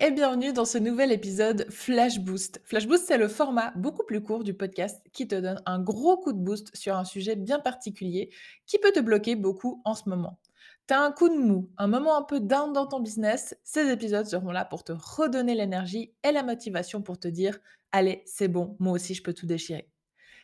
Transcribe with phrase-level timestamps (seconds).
[0.00, 2.60] et bienvenue dans ce nouvel épisode Flash Boost.
[2.64, 6.16] Flash Boost, c'est le format beaucoup plus court du podcast qui te donne un gros
[6.16, 8.30] coup de boost sur un sujet bien particulier
[8.66, 10.38] qui peut te bloquer beaucoup en ce moment.
[10.86, 14.26] T'as un coup de mou, un moment un peu down dans ton business, ces épisodes
[14.26, 17.58] seront là pour te redonner l'énergie et la motivation pour te dire
[17.90, 19.90] Allez, c'est bon, moi aussi je peux tout déchirer.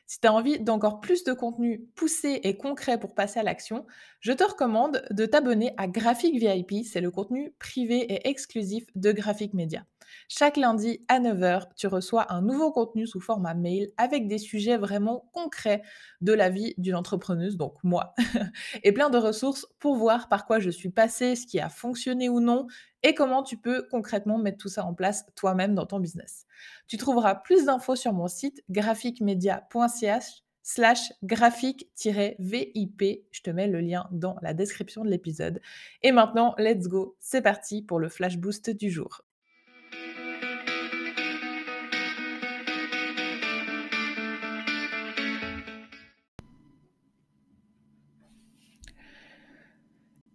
[0.06, 3.86] Si tu as envie d'encore plus de contenu poussé et concret pour passer à l'action,
[4.20, 9.12] je te recommande de t'abonner à Graphic VIP, c'est le contenu privé et exclusif de
[9.12, 9.86] Graphic Media.
[10.28, 14.76] Chaque lundi à 9h, tu reçois un nouveau contenu sous format mail avec des sujets
[14.76, 15.82] vraiment concrets
[16.20, 18.14] de la vie d'une entrepreneuse, donc moi,
[18.82, 22.28] et plein de ressources pour voir par quoi je suis passée, ce qui a fonctionné
[22.28, 22.66] ou non,
[23.02, 26.46] et comment tu peux concrètement mettre tout ça en place toi-même dans ton business.
[26.86, 33.02] Tu trouveras plus d'infos sur mon site graphicmedia.ch slash graphique-vip.
[33.30, 35.60] Je te mets le lien dans la description de l'épisode.
[36.02, 39.22] Et maintenant, let's go, c'est parti pour le flash boost du jour.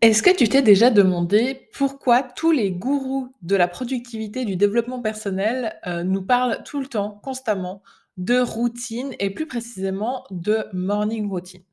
[0.02, 5.02] Est-ce que tu t'es déjà demandé pourquoi tous les gourous de la productivité, du développement
[5.02, 7.84] personnel euh, nous parlent tout le temps, constamment,
[8.16, 11.64] de routine et plus précisément de morning routine?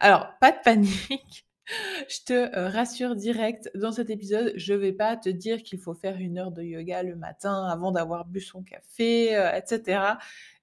[0.00, 1.46] Alors, pas de panique,
[2.08, 5.78] je te euh, rassure direct, dans cet épisode, je ne vais pas te dire qu'il
[5.78, 10.00] faut faire une heure de yoga le matin avant d'avoir bu son café, euh, etc.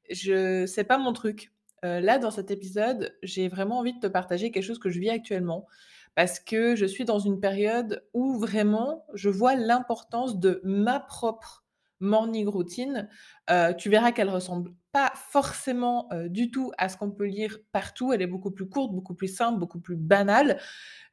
[0.10, 1.52] Je c'est pas mon truc.
[1.84, 5.12] là, dans cet épisode, j'ai vraiment envie de te partager quelque chose que je vis
[5.12, 5.68] actuellement
[6.16, 11.62] parce que je suis dans une période où vraiment je vois l'importance de ma propre
[12.02, 13.08] morning routine.
[13.50, 17.58] Euh, tu verras qu'elle ressemble pas forcément euh, du tout à ce qu'on peut lire
[17.72, 18.12] partout.
[18.12, 20.60] Elle est beaucoup plus courte, beaucoup plus simple, beaucoup plus banale,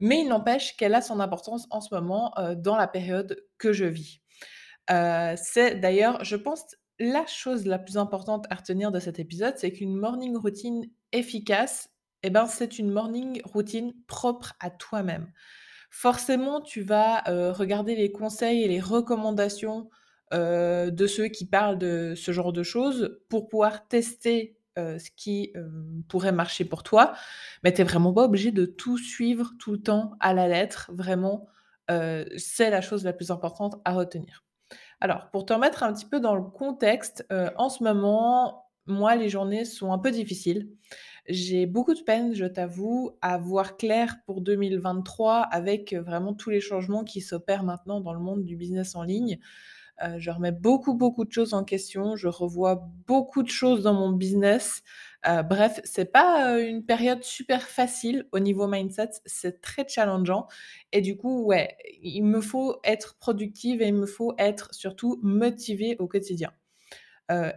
[0.01, 3.73] mais il n'empêche qu'elle a son importance en ce moment euh, dans la période que
[3.73, 4.21] je vis.
[4.89, 6.65] c'est d'ailleurs, je pense,
[6.99, 11.91] la chose la plus importante à retenir de cet épisode, c'est qu'une morning routine efficace
[12.23, 15.31] eh ben, c'est une morning routine propre à toi-même.
[15.91, 19.89] Forcément, tu vas, regarder les conseils et les recommandations,
[20.33, 25.55] de ceux qui parlent de ce genre de choses pour pouvoir tester, ce qui,
[26.09, 27.15] pourrait marcher pour toi.
[27.65, 30.91] Mais tu es vraiment pas obligé de tout suivre tout le temps à la lettre.
[30.93, 31.47] Vraiment,
[32.37, 34.45] c'est la chose la plus importante à retenir.
[35.01, 39.29] Alors, pour te remettre un petit peu dans le contexte, en ce moment, moi, les
[39.29, 40.71] journées sont un peu difficiles.
[41.29, 46.61] J'ai beaucoup de peine, je t'avoue, à voir clair pour 2023 avec vraiment tous les
[46.61, 49.39] changements qui s'opèrent maintenant dans le monde du business en ligne.
[50.19, 52.17] je remets beaucoup, beaucoup de choses en question.
[52.17, 54.83] Je revois beaucoup de choses dans mon business.
[55.25, 59.11] bref, c'est pas une période super facile au niveau mindset.
[59.27, 60.49] C'est très challengeant.
[60.93, 65.21] Et du coup, ouais, il me faut être productive et il me faut être surtout
[65.23, 66.53] motivée au quotidien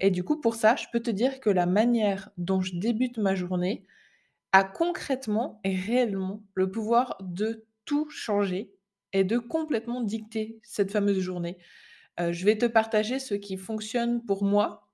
[0.02, 3.18] et du coup, pour ça, je peux te dire que la manière dont je débute
[3.18, 3.84] ma journée
[4.54, 8.74] a concrètement et réellement le pouvoir de tout changer
[9.14, 11.58] et de complètement dicter cette fameuse journée.
[12.20, 14.90] je vais te partager ce qui fonctionne pour moi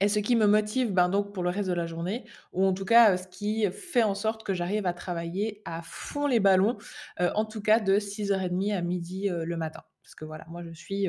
[0.00, 2.72] et ce qui me motive, ben, donc pour le reste de la journée ou en
[2.74, 6.78] tout cas, ce qui fait en sorte que j'arrive à travailler à fond les ballons,
[7.18, 9.82] en tout cas de 6:30 à midi le matin.
[10.10, 11.06] Parce que voilà, moi je suis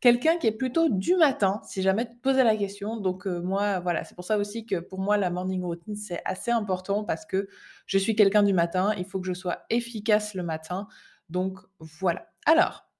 [0.00, 2.98] quelqu'un qui est plutôt du matin, si jamais tu te posais la question.
[2.98, 6.50] Donc moi, voilà, c'est pour ça aussi que pour moi, la morning routine, c'est assez
[6.50, 7.48] important parce que
[7.86, 10.86] je suis quelqu'un du matin, il faut que je sois efficace le matin.
[11.30, 12.28] Donc voilà.
[12.44, 12.92] Alors,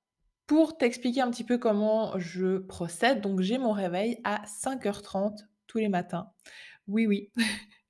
[0.47, 5.37] pour t'expliquer un petit peu comment je procède, donc j'ai mon réveil à 5h30
[5.67, 6.31] tous les matins.
[6.87, 7.31] Oui, oui.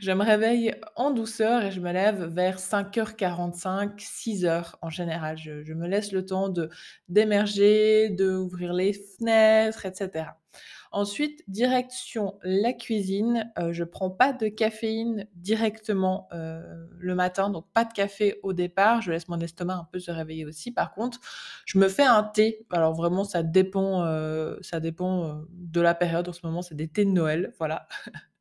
[0.00, 5.38] Je me réveille en douceur et je me lève vers 5h45, 6h en général.
[5.38, 6.52] Je, me laisse le temps
[7.08, 10.26] d'émerger, d'ouvrir les fenêtres, etc.
[10.92, 13.50] Ensuite, direction la cuisine.
[13.56, 18.38] Je euh, je prends pas de caféine directement euh, le matin, donc pas de café
[18.44, 19.02] au départ.
[19.02, 20.70] Je laisse mon estomac un peu se réveiller aussi.
[20.70, 21.18] Par contre,
[21.66, 22.64] je me fais un thé.
[22.70, 26.28] Alors vraiment, ça dépend, euh, ça dépend de la période.
[26.28, 27.88] En ce moment, c'est des thés de Noël, voilà.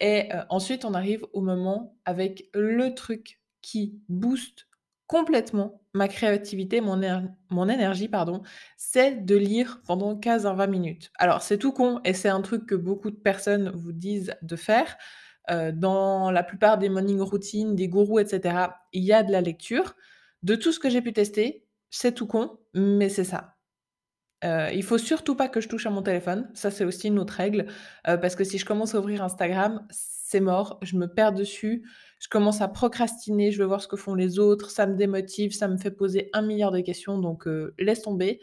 [0.00, 4.68] Et ensuite, on arrive au moment avec le truc qui booste
[5.06, 8.42] complètement ma créativité, mon, énergie, pardon,
[8.76, 11.10] c'est de lire pendant 15 à 20 minutes.
[11.16, 14.56] Alors, c'est tout con et c'est un truc que beaucoup de personnes vous disent de
[14.56, 14.96] faire.
[15.72, 19.94] dans la plupart des morning routines, des gourous, etc., il y a de la lecture.
[20.42, 23.57] De tout ce que j'ai pu tester, c'est tout con, mais c'est ça.
[24.44, 26.48] Euh, il faut surtout pas que je touche à mon téléphone.
[26.54, 27.66] Ça, c'est aussi une autre règle,
[28.04, 31.84] parce que si je commence à ouvrir Instagram, c'est mort, je me perds dessus,
[32.20, 35.52] je commence à procrastiner, je veux voir ce que font les autres, ça me démotive,
[35.52, 37.48] ça me fait poser un milliard de questions, donc
[37.78, 38.40] laisse tomber.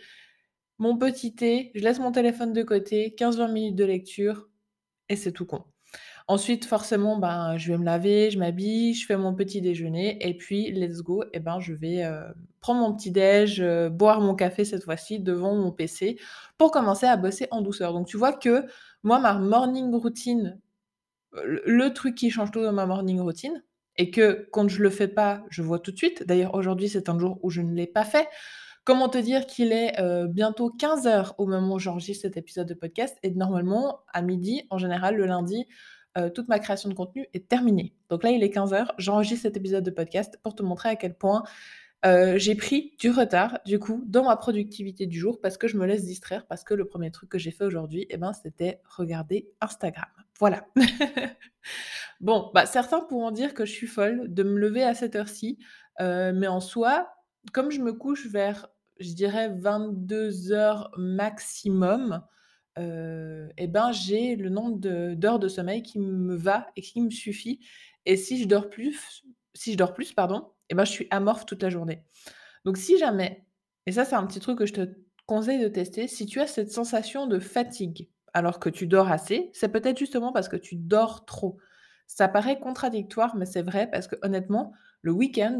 [0.79, 4.49] mon petit thé, je laisse mon téléphone de côté, 15-20 minutes de lecture
[5.09, 5.63] et c'est tout con.
[6.27, 10.35] Ensuite, forcément, ben, je vais me laver, je m'habille, je fais mon petit déjeuner et
[10.35, 12.23] puis let's go et ben, je vais, heu,
[12.65, 16.17] prendre mon petit déj, heu, boire mon café cette fois-ci devant mon PC
[16.57, 17.93] pour commencer à bosser en douceur.
[17.93, 18.65] Donc tu vois que
[19.03, 20.59] moi, ma morning routine,
[21.35, 23.63] heu, le truc qui change tout dans ma morning routine
[23.97, 26.25] et que quand je le fais pas, je vois tout de suite.
[26.27, 28.27] D'ailleurs, aujourd'hui, c'est un jour où je ne l'ai pas fait.
[28.85, 32.75] Comment te dire qu'il est, heu, bientôt 15:00 au moment où j'enregistre cet épisode de
[32.75, 35.65] podcast et normalement à midi, en général, le lundi,
[36.33, 37.93] toute ma création de contenu est terminée.
[38.09, 41.13] Donc là, il est 15:00, j'enregistre cet épisode de podcast pour te montrer à quel
[41.13, 41.43] point,
[42.05, 45.77] heu, j'ai pris du retard, du coup, dans ma productivité du jour parce que je
[45.77, 48.81] me laisse distraire, parce que le premier truc que j'ai fait aujourd'hui et ben, c'était
[48.85, 50.07] regarder Instagram.
[50.39, 50.65] Voilà.
[52.21, 55.59] Bon, bah, certains pourront dire que je suis folle de me lever à cette heure-ci,
[56.01, 57.09] heu, mais en soi,
[57.53, 58.67] comme je me couche vers,
[58.99, 62.23] je dirais 22:00 maximum,
[62.79, 67.01] heu et ben, j'ai le nombre de d'heures de sommeil qui me va et qui
[67.01, 67.59] me suffit
[68.07, 69.23] et si je dors plus
[69.55, 72.03] si je dors plus, pardon et ben, je suis amorphe toute la journée.
[72.65, 73.45] Donc si jamais
[73.85, 74.89] et ça, c'est un petit truc que je te
[75.25, 79.49] conseille de tester, si tu as cette sensation de fatigue alors que tu dors assez,
[79.53, 81.57] c'est peut-être justement parce que tu dors trop.
[82.07, 85.59] Ça paraît contradictoire, mais c'est vrai parce que honnêtement, le week-end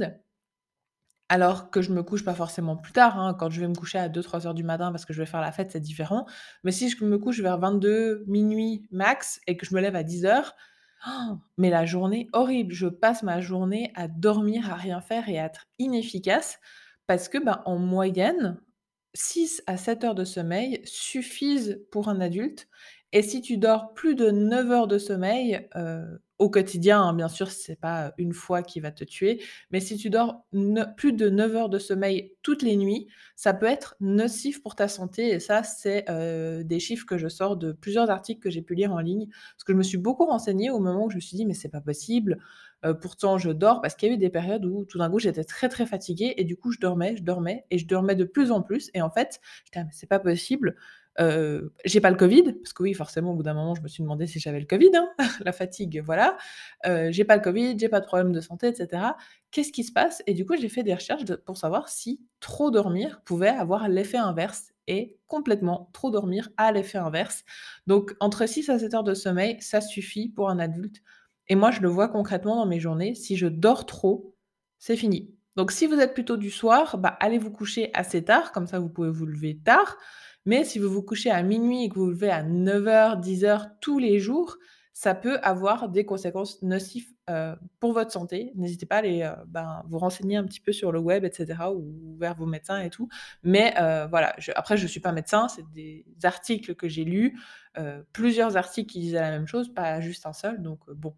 [1.28, 3.98] alors que je me couche pas forcément plus tard, hein, quand je vais me coucher
[3.98, 6.28] à 2-3 heures du matin parce que je vais faire la fête, c'est différent.
[6.64, 10.04] Mais si je me couche vers 22:00 max et que je me lève à
[11.04, 12.74] 10:00, mais la journée horrible.
[12.74, 16.60] Je passe ma journée à dormir, à rien faire et à être inefficace
[17.08, 18.60] parce que, ben, en moyenne,
[19.14, 22.68] 6 à 7 heures de sommeil suffisent pour un adulte
[23.14, 27.30] et si tu dors plus de 9 heures de sommeil, heu, au quotidien, hein, bien
[27.30, 29.42] sûr, c'est pas une fois qui va te tuer,
[29.72, 30.46] mais si tu dors
[30.98, 34.88] plus de 9 heures de sommeil toutes les nuits, ça peut être nocif pour ta
[34.90, 36.06] santé et ça, c'est,
[36.66, 39.28] des chiffres que je sors de plusieurs articles que j'ai pu lire en ligne.
[39.56, 41.54] Parce que je me suis beaucoup renseignée au moment où je me suis dit: «Mais
[41.54, 42.38] c'est pas possible,
[43.02, 45.44] pourtant je dors» parce qu'il y a eu des périodes où tout d'un coup j'étais
[45.44, 48.52] très, très fatiguée et du coup je dormais, je dormais et je dormais de plus
[48.52, 50.76] en plus et en fait, j'étais là: «Mais c'est pas possible,
[51.18, 54.04] J'ai pas le Covid, parce que oui, forcément, au bout d'un moment, je me suis
[54.04, 55.10] demandé si j'avais le Covid, hein,
[55.46, 56.38] la fatigue, voilà.
[57.10, 59.18] J'ai pas le Covid, j'ai pas de problème de santé et cetera.
[59.52, 60.22] Qu'est-ce qui se passe?
[60.28, 64.18] Et du coup, j'ai fait des recherches pour savoir si trop dormir pouvait avoir l'effet
[64.18, 67.44] inverse et complètement trop dormir a l'effet inverse.
[67.88, 71.02] Donc entre 6 à 7 heures de sommeil, ça suffit pour un adulte
[71.48, 74.36] et moi, je le vois concrètement dans mes journées, si je dors trop,
[74.80, 75.32] c'est fini.
[75.56, 78.80] Donc si vous êtes plutôt du soir, bah, allez vous coucher assez tard, comme ça
[78.80, 79.98] vous pouvez vous lever tard.
[80.46, 83.98] Mais si vous vous couchez à minuit et que vous vous levez à 9:00-10:00 tous
[84.00, 84.58] les jours,
[84.94, 88.52] ça peut avoir des conséquences nocives, heu, pour votre santé.
[88.56, 91.32] N'hésitez pas à aller, heu, ben, vous renseigner un petit peu sur le web et
[91.32, 93.10] cetera ou vers vos médecins et tout.
[93.44, 97.38] Mais, heu, voilà, après je suis pas médecin, c'est des articles que j'ai lus,
[98.14, 101.16] plusieurs articles qui disaient la même chose, pas juste un seul, donc, bon.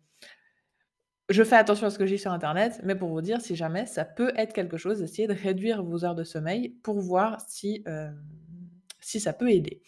[1.29, 3.85] Je fais attention à ce que lis sur internet, mais pour vous dire, si jamais
[3.85, 7.83] ça peut être quelque chose, essayez de réduire vos heures de sommeil pour voir si,
[9.07, 9.81] si ça peut aider.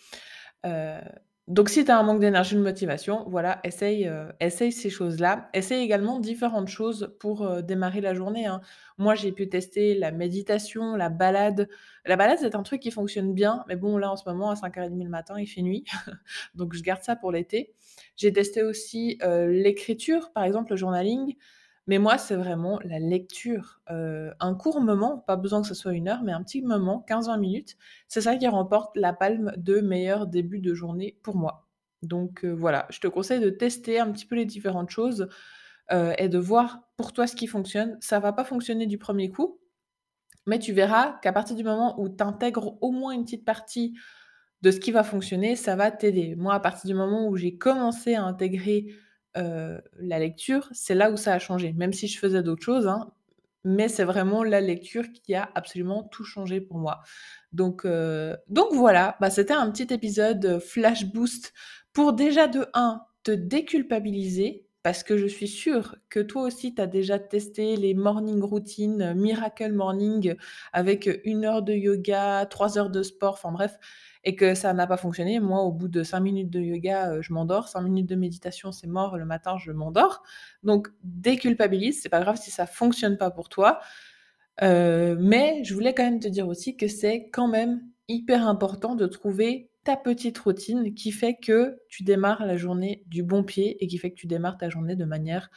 [0.65, 0.99] Heu,
[1.47, 5.49] donc si tu as un manque d'énergie, de motivation, voilà, essaye, heu, essaye ces choses-là.
[5.55, 8.61] Essaye également différentes choses pour, heu, démarrer la journée, hein.
[8.99, 11.67] Moi, j'ai pu tester la méditation, la balade.
[12.05, 14.55] La balade, c'est un truc qui fonctionne bien, mais bon, là, en ce moment, à
[14.55, 15.85] 5:30 le matin, il fait nuit,
[16.55, 17.73] donc je garde ça pour l'été.
[18.17, 21.35] J'ai testé aussi, l'écriture, par exemple, le journaling.
[21.89, 26.07] Mais moi, c'est vraiment la lecture, un court moment, pas besoin que ce soit une
[26.07, 27.77] heure, mais un petit moment, 15-20 minutes,
[28.07, 31.67] c'est ça qui remporte la palme de meilleur début de journée pour moi.
[32.03, 35.29] Donc voilà, je te conseille de tester un petit peu les différentes choses,
[35.91, 37.97] et de voir pour toi ce qui fonctionne.
[38.01, 39.59] Ça va pas fonctionner du premier coup,
[40.45, 43.97] mais tu verras qu'à partir du moment où tu intègres au moins une petite partie
[44.61, 46.35] de ce qui va fonctionner, ça va t'aider.
[46.35, 48.93] Moi, à partir du moment où j'ai commencé à intégrer,
[49.39, 51.73] heu, la lecture, c'est là où ça a changé.
[51.73, 53.11] Même si je faisais d'autres choses, hein,
[53.65, 57.01] mais c'est vraiment la lecture qui a absolument tout changé pour moi.
[57.53, 61.53] Donc heu, donc voilà, bah, c'était un petit épisode, heu, flash boost
[61.93, 66.81] pour déjà de un te déculpabiliser parce que je suis sûre que toi aussi tu
[66.81, 70.35] as déjà testé les morning routines, heu, miracle morning
[70.73, 73.77] avec, heu, 1 heure de yoga, 3 heures de sport, enfin bref
[74.25, 75.39] et que ça n'a pas fonctionné.
[75.39, 78.71] Moi, au bout de 5 minutes de yoga, heu, je m'endors, 5 minutes de méditation,
[78.73, 80.23] c'est mort, le matin, je m'endors.
[80.63, 83.79] Donc déculpabilise, c'est pas grave si ça fonctionne pas pour toi.
[84.61, 89.07] Mais je voulais quand même te dire aussi que c'est quand même hyper important de
[89.07, 93.97] trouver petite routine qui fait que tu démarres la journée du bon pied et qui
[93.97, 95.49] fait que tu démarres ta journée de manière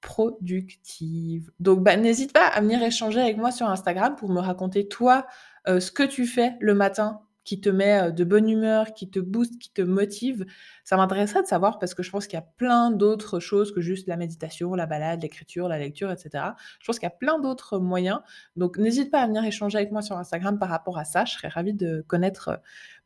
[0.00, 1.50] productive.
[1.60, 5.26] Donc bah, n'hésite pas à venir échanger avec moi sur Instagram pour me raconter toi,
[5.66, 9.10] heu, ce que tu fais le matin qui te met, heu, de bonne humeur, qui
[9.10, 10.44] te booste, qui te motive,
[10.84, 13.80] ça m'intéresserait de savoir parce que je pense qu'il y a plein d'autres choses que
[13.80, 16.56] juste la méditation, la balade, l'écriture, la lecture et cetera.
[16.80, 18.20] Je pense qu'il y a plein d'autres moyens,
[18.56, 21.24] donc n'hésite pas à venir échanger avec moi sur Instagram par rapport à ça.
[21.24, 22.56] Je serais ravie de connaître, heu,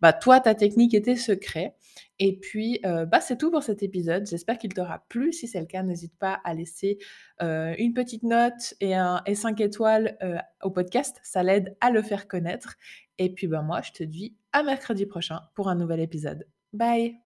[0.00, 1.74] bah, toi, ta technique et tes secrets
[2.20, 4.26] et puis, heu, bah, c'est tout pour cet épisode.
[4.26, 5.32] J'espère qu'il t'aura plu.
[5.32, 6.98] Si c'est le cas, n'hésite pas à laisser,
[7.40, 10.18] une petite note et un et 5 étoiles,
[10.62, 11.20] au podcast.
[11.22, 12.74] Ça l'aide à le faire connaître
[13.18, 16.46] et puis, bah, moi, je te dis à mercredi prochain pour un nouvel épisode.
[16.72, 17.16] Bye.